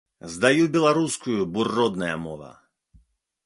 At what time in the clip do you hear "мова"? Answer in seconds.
2.25-2.53